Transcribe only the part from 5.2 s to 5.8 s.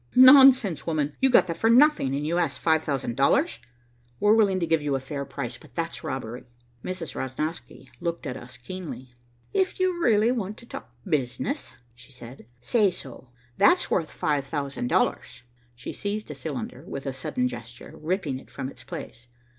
price, but